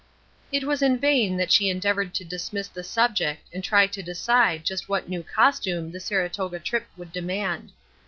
[0.51, 4.63] It was in vain that she endeavored to dismiss the subject and try to decide
[4.65, 7.71] just what new costume the Saratoga trip would demand.